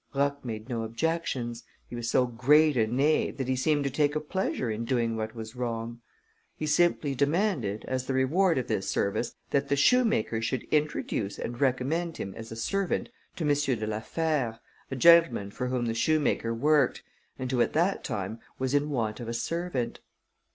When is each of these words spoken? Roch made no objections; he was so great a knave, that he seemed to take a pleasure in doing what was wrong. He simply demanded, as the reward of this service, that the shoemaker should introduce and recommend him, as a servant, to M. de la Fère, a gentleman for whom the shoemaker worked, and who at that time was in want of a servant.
Roch 0.15 0.43
made 0.43 0.67
no 0.67 0.81
objections; 0.81 1.63
he 1.87 1.95
was 1.95 2.09
so 2.09 2.25
great 2.25 2.75
a 2.75 2.87
knave, 2.87 3.37
that 3.37 3.47
he 3.47 3.55
seemed 3.55 3.83
to 3.83 3.89
take 3.91 4.15
a 4.15 4.19
pleasure 4.19 4.71
in 4.71 4.83
doing 4.83 5.15
what 5.15 5.35
was 5.35 5.55
wrong. 5.55 6.01
He 6.55 6.65
simply 6.65 7.13
demanded, 7.13 7.85
as 7.87 8.07
the 8.07 8.15
reward 8.15 8.57
of 8.57 8.65
this 8.67 8.89
service, 8.89 9.35
that 9.51 9.67
the 9.69 9.75
shoemaker 9.75 10.41
should 10.41 10.63
introduce 10.71 11.37
and 11.37 11.61
recommend 11.61 12.17
him, 12.17 12.33
as 12.33 12.51
a 12.51 12.55
servant, 12.55 13.09
to 13.35 13.43
M. 13.43 13.49
de 13.51 13.85
la 13.85 13.99
Fère, 13.99 14.57
a 14.89 14.95
gentleman 14.95 15.51
for 15.51 15.67
whom 15.67 15.85
the 15.85 15.93
shoemaker 15.93 16.51
worked, 16.51 17.03
and 17.37 17.51
who 17.51 17.61
at 17.61 17.73
that 17.73 18.03
time 18.03 18.39
was 18.57 18.73
in 18.73 18.89
want 18.89 19.19
of 19.19 19.27
a 19.27 19.35
servant. 19.35 19.99